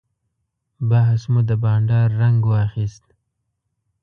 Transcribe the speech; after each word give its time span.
بحث 0.89 1.21
مو 1.31 1.39
د 1.49 1.51
بانډار 1.63 2.09
رنګ 2.21 2.39
واخیست. 2.51 3.05